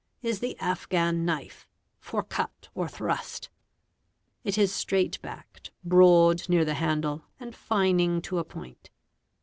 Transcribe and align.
the 0.23 0.57
Afghan 0.59 1.25
knife, 1.25 1.67
for 1.99 2.23
cut 2.23 2.69
or 2.73 2.87
thrust; 2.89 3.51
it 4.43 4.57
is 4.57 4.73
straight 4.73 5.21
backed, 5.21 5.69
broad 5.83 6.49
ne 6.49 6.57
wt 6.63 6.69
handle, 6.77 7.25
and 7.39 7.55
fining 7.55 8.19
to 8.23 8.39
a 8.39 8.43
point. 8.43 8.89